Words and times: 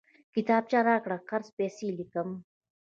کتابچه 0.33 0.79
راکړه، 0.89 1.17
قرض 1.29 1.49
پسې 1.57 1.87
ليکم! 1.97 2.29